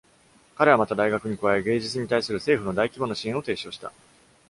[0.55, 3.93] 彼はまた、大学に加え、芸術に対する政府の大規模な支援を提唱した。